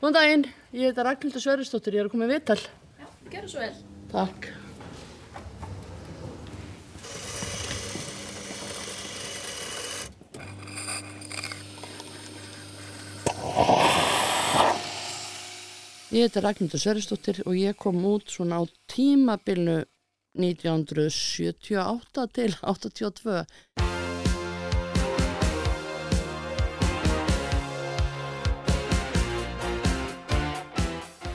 [0.00, 2.56] Góðan daginn, ég heita Ragnhildur Sverrisdóttir, ég er að koma í viðtal.
[2.96, 3.74] Já, gerðu svo vel.
[4.08, 4.48] Takk.
[16.16, 19.84] Ég heiti Ragnhildur Sverrisdóttir og ég kom út svona á tímabilnu
[20.32, 23.99] 1978 til 82.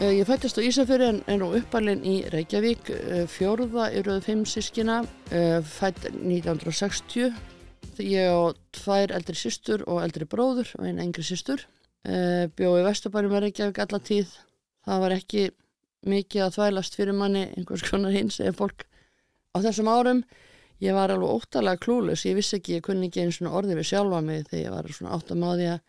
[0.06, 5.00] Ég fættist á Ísafjörði en er nú uppalinn í Reykjavík, eh, fjórða eruðu fimm sískina,
[5.32, 7.34] eh, fætt 1960.
[7.98, 11.66] Ég á tvær eldri systur og eldri bróður og einn engri systur.
[12.06, 14.28] Bjóði í Vesturbærum með Reykjavík alla tíð.
[14.86, 15.50] Það var ekki
[16.06, 18.86] mikið að þvælast fyrir manni einhvers konar hins eða fólk
[19.56, 20.24] á þessum árum.
[20.82, 23.90] Ég var alveg óttalega klúlus, ég vissi ekki, ég kunni ekki einu svona orði við
[23.90, 25.80] sjálfa mig þegar ég var svona áttamáði að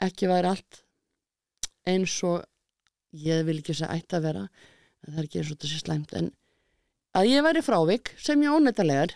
[0.00, 0.82] ekki væri allt
[1.86, 2.44] eins og
[3.14, 4.46] ég vil ekki segja ætti að vera
[5.04, 6.14] það er ekki eins og þetta sé slæmt.
[6.18, 6.30] En
[7.14, 9.14] að ég væri frávik sem ég ónættalegar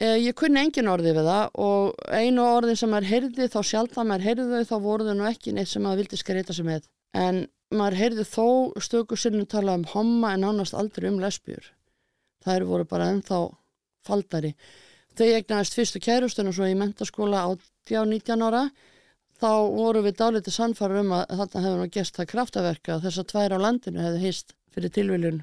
[0.00, 3.96] eh, ég kunni engin orði við það og einu orðin sem maður heyrði þá sjálf
[3.96, 6.68] það maður heyrði þau þá voru þau nú ekki neitt sem maður vildi skreita sig
[6.68, 6.88] með.
[7.14, 8.46] En maður heyrði þó
[8.82, 11.72] stöku sinnum tala um homma en ánast aldrei um lesbjur
[12.44, 13.40] það eru voru bara ennþá
[14.04, 14.52] faldari.
[15.14, 18.66] Þau egnaðist fyrstu kærustun og svo í mentaskóla á 19 ára
[19.40, 23.28] þá voru við dálítið sannfæra um að þarna hefur nú gest það kraftaverka að þessar
[23.32, 25.40] tvær á landinu hefðu hýst fyrir tilviljun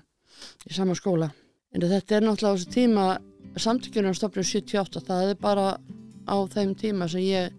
[0.68, 1.32] í sama skóla.
[1.72, 3.06] En þetta er náttúrulega á þessu tíma
[3.60, 5.68] samtökjunum stofnum 78, það er bara
[6.28, 7.52] á þeim tíma sem ég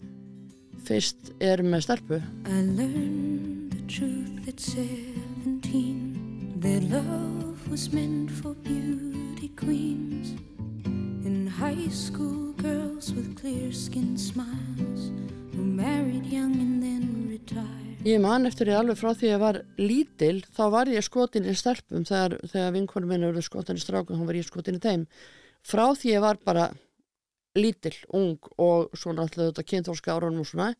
[0.87, 2.21] fyrst er með stelpu.
[2.47, 10.35] I learned the truth at seventeen that love was meant for beauty queens
[11.25, 14.72] and high school girls with clear skinned smiles
[18.03, 21.45] Ég man eftir ég alveg frá því að ég var lítil, þá var ég skotin
[21.47, 24.83] í stelpum þegar, þegar vinkonum minna voru skotin í strákum, þá var ég skotin í
[24.83, 25.05] þeim.
[25.63, 26.65] Frá því ég var bara
[27.55, 30.73] lítil, ung og svona alltaf þetta kynþórska árunum og svona,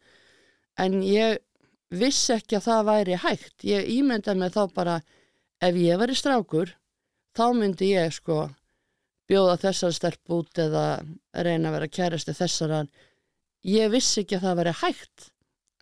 [0.83, 1.39] en ég
[1.95, 3.57] vissi ekki að það væri hægt.
[3.71, 4.99] Ég ímyndaði mig þá bara,
[5.63, 6.75] ef ég var í strákur,
[7.39, 8.49] þá myndi ég sko
[9.31, 10.87] bjóða þessar stelp út eða
[11.39, 12.95] reyna að vera kærasti þessar að
[13.71, 15.29] ég vissi ekki að það væri hægt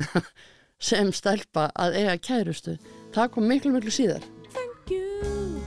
[0.81, 2.77] sem stelpa að eiga kærustu.
[3.15, 4.25] Það kom miklu, miklu síðar.
[4.55, 5.61] Thank you.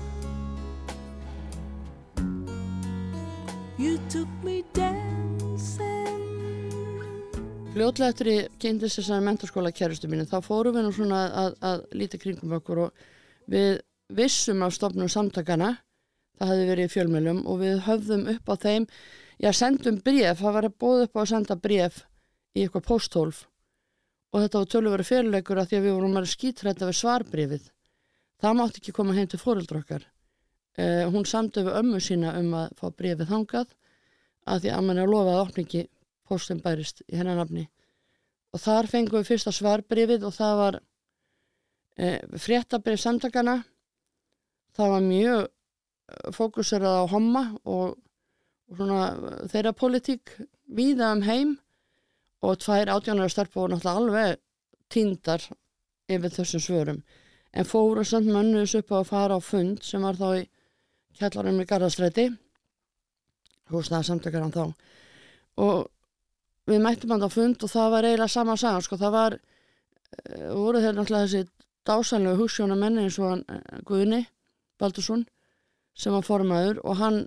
[3.77, 5.93] You took me dancing.
[7.73, 11.87] Fljótlega eftir ég kynntist þessari mentarskóla kærustu mínu, þá fórum við nú svona að, að
[11.97, 13.07] líti kringum okkur og
[13.49, 13.79] við
[14.13, 15.71] vissum á stofnum samtakana,
[16.37, 18.85] það hefði verið fjölmjölum og við höfðum upp á þeim,
[19.41, 22.03] já, sendum bref, það var að bóða upp á að senda bref
[22.53, 23.41] í eitthvað posthólf
[24.33, 27.69] og þetta var tölur fyrirleikur að því að við vorum að skítrætta við svarbrifið.
[28.41, 30.07] Það mátti ekki koma heim til fóreldra okkar.
[30.75, 33.75] Eh, hún samtöfu ömmu sína um að fá brifið hangað
[34.49, 35.83] að því að mann er að lofa að opningi
[36.25, 37.67] postum bærist í hennar nafni.
[38.53, 40.79] Og þar fengum við fyrsta svarbrifið og það var
[41.97, 43.59] eh, fréttabrif samtakana.
[44.73, 47.99] Það var mjög fókuserað á homma og,
[48.69, 50.33] og svona eh, þeirra politík
[50.65, 51.53] víða um heim
[52.43, 54.39] og tvær átjánar starf voru náttúrulega alveg
[54.91, 55.43] tíndar
[56.11, 57.03] yfir þessum svörum.
[57.53, 60.47] En fóru samt mönnuðs upp á að fara á fund sem var þá í
[61.19, 62.27] kjallarum í Garðastræti
[63.71, 64.65] húsnaða samtökar hann þá.
[65.63, 65.87] Og
[66.69, 68.99] við mættum hann á fund og það var eiginlega sama sagan sko.
[68.99, 71.43] Það var uh, voru þeir náttúrulega þessi
[71.87, 74.23] dásanlegu húsjóna menni eins og hann uh, Guðni
[74.81, 75.25] Baldursson
[75.93, 77.21] sem var formaður og hann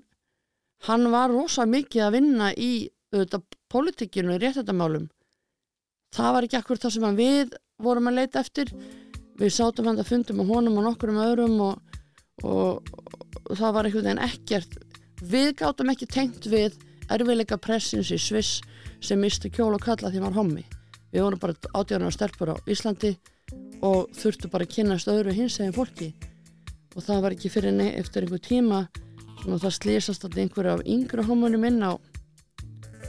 [0.87, 2.73] hann var rosa mikið að vinna í
[3.15, 5.07] auðvitað pólitíkinu í réttættamálum
[6.17, 8.73] það var ekki akkur það sem við vorum að leita eftir.
[9.37, 11.99] Við sátum hann að fundum á honum og nokkur um öðrum og,
[12.43, 12.91] og,
[13.45, 14.79] og það var einhvern veginn ekkert.
[15.21, 16.77] Við gátum ekki tengt við
[17.13, 18.63] erfiðleika pressins í Sviss
[19.05, 20.65] sem misti kjól og kalla því maður hommi.
[21.13, 23.13] Við vorum bara átjáðan og stelpur á Íslandi
[23.85, 26.15] og þurftu bara að kynast öðru hins eginn fólki.
[26.97, 28.87] Og það var ekki fyrir nefn eftir einhver tíma
[29.45, 31.93] og það slýsast alltaf einhverju af yngre homunum inn á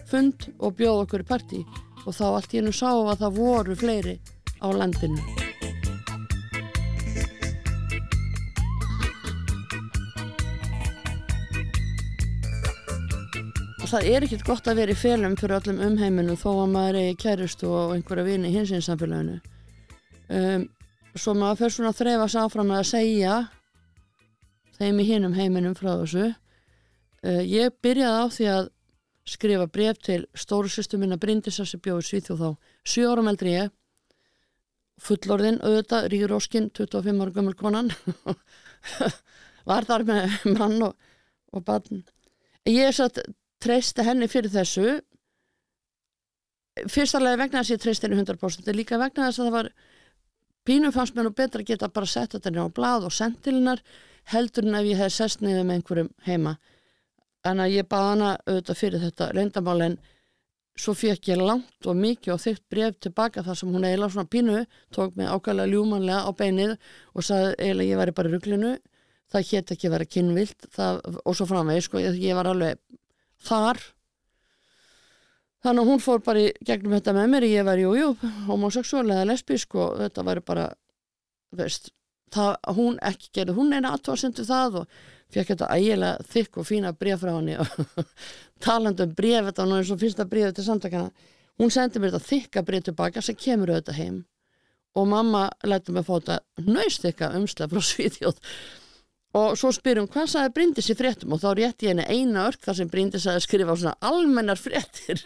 [0.08, 1.66] fund og bjóð okkur í partí
[2.08, 4.16] og þá allt í hennu sá að það voru fleiri
[4.64, 5.22] á landinu.
[13.88, 16.98] Og það er ekkert gott að vera í felum fyrir öllum umheiminu þó að maður
[17.00, 19.38] er kærist og einhverja vini hins einn samfélaginu.
[20.28, 20.66] Um,
[21.16, 23.36] svo maður fyrir svona að þreyfa sig áfram með að segja
[24.76, 26.26] þeim í hinum heiminum frá þessu.
[27.24, 28.68] Uh, ég byrjaði á því að
[29.28, 32.72] skrifa bref til stóru sýstu minna Bryndisar sem bjóði Svíþjóð þá.
[32.88, 33.74] 7 árum eldri ég.
[35.04, 37.92] Fullorðin auðvitað, Ríróskin 25 ára gömul konan.
[39.70, 40.96] Var þar með mann og,
[41.54, 42.02] og barn.
[42.68, 43.20] Ég er satt
[43.64, 44.98] treysti henni fyrir þessu.
[46.88, 49.72] Fyrstulega vegna þess að ég treysti henni 100% líka vegna þess að það var
[50.68, 53.14] pínum fannst mér nú betra að geta bara sett þetta á blad og
[53.46, 53.82] hennar
[54.32, 56.58] heldur en ef ég hef sest niður með einhverjum heima
[57.52, 59.98] en að ég baða hana auðvitað fyrir þetta reyndamál en
[60.78, 64.34] svo fekk ég langt og mikið og þygt bref tilbaka þar sem hún eiginlega svona
[64.36, 64.60] pínu
[64.94, 66.76] tók mig ákvæmlega ljúmanlega á beinið
[67.14, 68.76] og sagði eiginlega ég væri bara rugglinu
[69.34, 72.80] það hétt ekki að vera kynvilt það, og svo framvegi sko ég, ég var alveg
[73.48, 73.82] þar.
[75.66, 78.12] Þannig að hún fór bara í gegnum þetta með mér ég var jújú,
[78.48, 80.68] homoseksuál eða lesbísk og þetta væri bara
[81.58, 81.92] veist,
[82.34, 84.98] það, hún ekki gerði hún eina aðtóðasendu það og
[85.34, 88.08] fekk þetta ægilega þykk og fína bref frá henni og
[88.66, 91.30] talandum bref þetta var náttúrulega svo fyrsta brefið til samtakana
[91.62, 94.18] hún sendi mér þetta þykka bref tilbaka sem kemur auðvitað heim
[94.98, 98.44] og mamma lætti mig að fá þetta nöystikka umslega frá Svíðjóð
[99.38, 101.34] og svo spyrum hvað sagði Bryndis í fréttum?
[101.36, 104.60] Og þá rétti ég henni eina örk þar sem Bryndis sagði skrifa á svona almennar
[104.60, 105.24] fréttir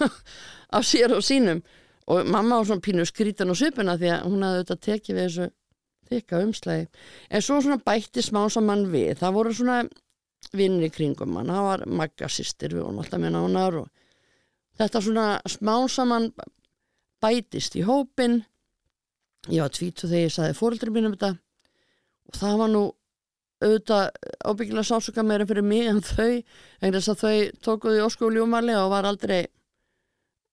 [0.76, 1.62] af sér og sínum.
[2.10, 5.26] Og mamma á svona pínu skrítan og svipuna því að hún hafði auðvitað tekið við
[5.26, 5.48] þessu
[6.10, 6.86] þykka umslægi
[7.30, 9.16] en svo svona bætti smá saman við.
[9.20, 9.80] Það voru svona
[10.56, 13.90] vinnir í kringum hann, það var maggasistir við vorum alltaf með nánar og
[14.80, 16.30] þetta svona smá saman
[17.20, 18.40] bætist í hópin
[19.48, 21.36] ég var tvítu þegar ég saði fóröldri mínum þetta.
[22.30, 22.82] Og það var nú
[23.60, 24.04] auðvitað
[24.48, 26.40] ábyggilega sásuka meira fyrir mig en þau,
[26.80, 29.42] en þess að þau tókuði óskóljúmali og var aldrei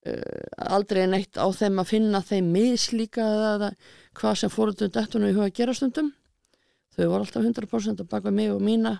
[0.07, 3.71] uh, aldrei neitt á þeim að finna þeim mislíka eða
[4.17, 6.13] hvað sem fóröldum dettunum í huga að gera stundum.
[6.95, 8.97] Þau voru alltaf 100% að baka mig og mína.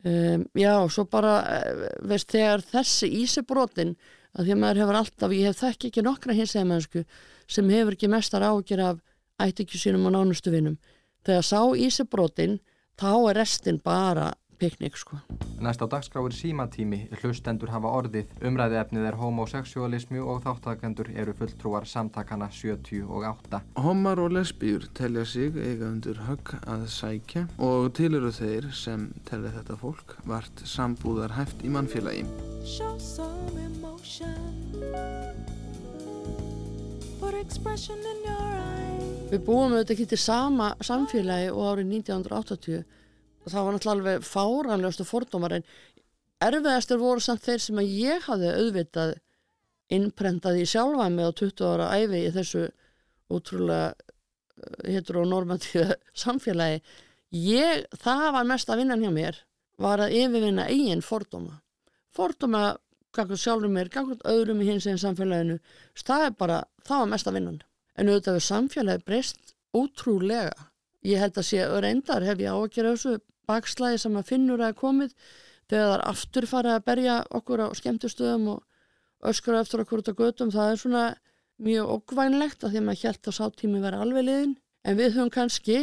[0.00, 3.96] Um, já, og svo bara uh, veist, þegar þessi ísibrotin
[4.32, 7.02] að því að maður hefur alltaf, ég hef þekk ekki nokkra hins eða mennsku
[7.50, 9.02] sem hefur ekki mestar ágjör af
[9.42, 10.78] ættikju sínum og nánustu vinum.
[11.26, 12.60] Þegar sá ísibrotin
[13.00, 14.30] þá er restin bara
[14.60, 15.18] piknik sko.
[15.60, 21.34] Næst á dagskrá er símatími, hlustendur hafa orðið, umræði efnið er homoseksualismi og þáttakendur eru
[21.36, 23.62] fulltrúar samtakana 78.
[23.80, 29.10] Homar og lesbíur telja sig eiga undir högg að sækja og til eru þeir sem
[29.28, 32.24] telja þetta fólk vart sambúðar hæft í mannfélagi.
[32.64, 34.36] Show some emotion
[37.20, 38.80] Put expression in your eyes
[39.30, 42.96] Við búum auðvitað ekki til sama samfélagi og árið 1980 og
[43.46, 45.66] það var náttúrulega alveg fáranlegastu fordómar en
[46.44, 49.14] erfiðastur voru samt þeir sem að ég hafði auðvitað
[49.90, 52.66] innprentaði sjálfa mig á 20 ára æfi í þessu
[53.30, 53.94] útrúlega
[54.84, 56.82] hittur og normatíða samfélagi.
[57.30, 59.40] Ég, það var mest að vinna hjá mér,
[59.80, 61.60] var að yfirvinna eigin fordóma.
[62.14, 62.76] Fordóma
[63.14, 65.58] gangið sjálfur mér, gangið öðrum í hins einn samfélaginu,
[65.98, 67.54] það er bara, það var mest að vinna
[68.00, 70.69] en auðvitað við samfélagi breyst ótrúlega.
[71.06, 73.14] Ég held að sé reyndar hef ég ágjörð þessu
[73.48, 75.14] bakslæði sem að finnur að komið
[75.70, 80.52] þegar aftur farið að berja okkur á skemmtustöðum og öskra eftir okkur út á gödum.
[80.52, 81.04] Það er svona
[81.60, 84.54] mjög okkvænlegt að því að maður held að sáttími vera alveg liðin
[84.84, 85.80] en við höfum kannski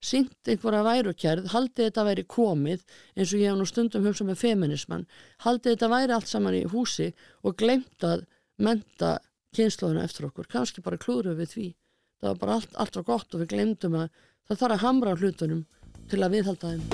[0.00, 2.84] sínt einhverja værukerð, haldið þetta væri komið
[3.14, 5.04] eins og ég hef nú stundum hugsað með feminisman,
[5.44, 7.10] haldið þetta væri allt saman í húsi
[7.44, 8.24] og glemt að
[8.56, 9.18] menta
[9.56, 11.66] kynnslóðuna eftir okkur, kannski bara klúru við því
[12.20, 15.14] það var bara allt, allt var gott og við glemdum að það þarf að hamra
[15.14, 15.60] hlutunum
[16.10, 16.88] til að viðhalda þeim.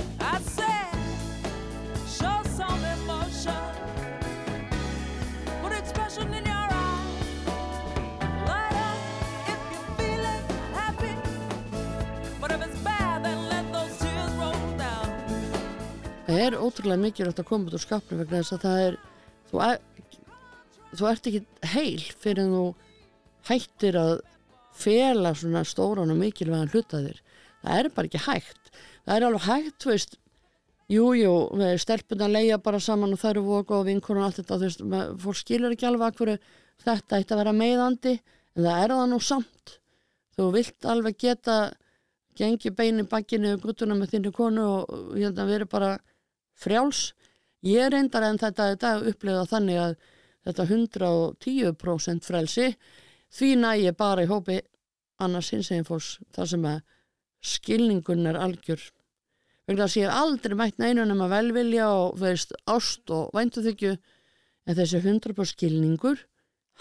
[16.27, 18.97] Það er ótrúlega mikilvægt að koma út úr skapnum vegna þess að það er
[19.49, 19.77] þú er
[20.93, 22.65] þú ert ekki heil fyrir en þú
[23.49, 24.13] hættir að
[24.77, 27.23] fela svona stóran og mikilvægan hlutaðir
[27.67, 28.71] það er bara ekki hægt.
[29.07, 30.17] Það er alveg hægt, þú veist.
[30.87, 31.33] Jújú,
[31.83, 34.85] stelpuna leia bara saman og það eru voka og vinkur og allt þetta þú veist,
[35.25, 36.37] fólk skilur ekki alveg að hverju
[36.85, 39.75] þetta ætti að vera meðandi en það er það nú samt.
[40.37, 41.57] Þú vilt alveg geta
[42.39, 45.91] gengi beini bakkinu og guttuna með þinni konu og að vera bara
[46.55, 47.09] frjáls.
[47.67, 49.97] Ég reyndar en þetta, þetta upplega þannig að
[50.47, 52.69] þetta 110% frelsi
[53.35, 54.61] því næ ég bara í hópi
[55.23, 56.83] annars hins eginn fólks þar sem að
[57.45, 58.81] skilningun er algjör.
[59.67, 63.33] Vegna þess að ég hef aldrei mætt neinun um að velvilja og veist ást og
[63.35, 66.23] væntuþykju en þessi 100% skilningur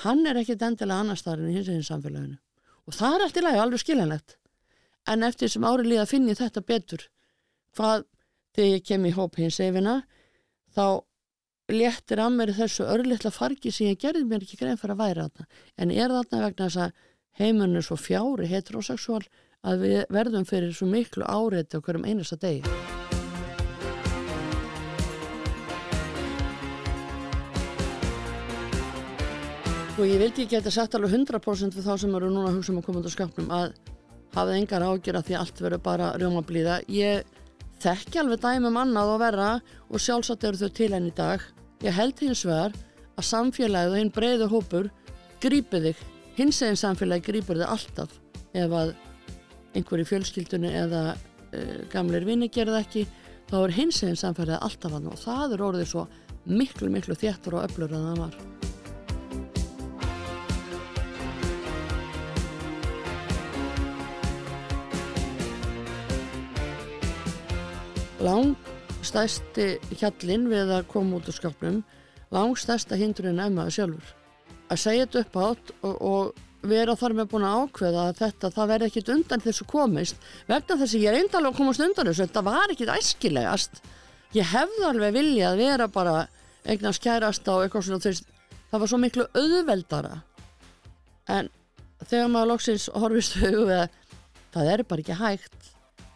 [0.03, 2.37] hann er ekkit endilega annar staðar en hins eginn samfélaginu.
[2.85, 4.37] Og það er allt í lagi alveg skiljanlegt.
[5.09, 7.07] En eftir sem ári líða finn ég þetta betur.
[7.75, 8.05] Hvað
[8.55, 9.99] þegar ég kem í hóp hins egina
[10.75, 11.03] þá
[11.71, 15.27] léttir að mér þessu örlittla fargi sem ég gerði mér ekki grein fyrir að væra
[15.27, 15.47] þarna.
[15.81, 16.91] En er þarna vegna þess að
[17.39, 19.23] heimurinn er svo fjári heterosexual
[19.65, 22.61] að við verðum fyrir svo miklu áreiti á hverjum einasta degi.
[29.95, 32.73] Og ég vildi ekki geta sagt alveg 100% við þá sem eru núna að hugsa
[32.73, 33.77] um að koma út á skapnum að
[34.35, 36.81] hafið engar ágjör að því allt verður bara rjómablíða.
[36.91, 37.23] Ég
[37.79, 39.47] þekki alveg dæmum annað og verra
[39.87, 41.39] og sjálfsagt eru þau til enn í dag.
[41.85, 42.75] Ég held hins vegar
[43.15, 44.91] að samfélagið og hinn breyðu hópur
[45.43, 46.03] grípið þig.
[46.35, 48.19] Hins eginn samfélagi grípur þig alltaf
[48.51, 48.91] ef að
[49.75, 53.05] einhverju fjölskyldunni eða uh, gamleir vinni gerða ekki
[53.49, 56.07] þá er hins eginn samfélagi alltaf hann og það er orðið svo
[56.45, 58.43] miklu miklu þéttur og öflur en það var.
[68.25, 69.65] langstæsti
[69.99, 71.81] hjallin við að koma út úr skapnum
[72.33, 74.13] langstæsta hindurinn emmaði sjálfur
[74.71, 78.51] að segja þetta upp átt og, og vera þar með búin að ákveða að þetta
[78.55, 80.29] það verði ekkit undan þessu komist.
[80.49, 83.81] Vegna þess að ég er eindalega að komast undan þessu þetta var ekkit æskilegast.
[84.35, 86.15] Ég hefði alveg vilja að vera bara
[86.65, 88.25] eignast kærast á eitthvað svona þess,
[88.71, 90.15] það var svo miklu auðveldara.
[91.31, 91.51] En
[92.05, 93.99] þegar maður loksins horfist þau við að
[94.55, 95.71] það er bara ekki hægt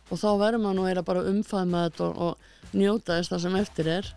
[0.09, 2.21] og þá verður maður nú eða bara umfæðma þetta og,
[2.69, 4.13] og njóta þess það sem eftir er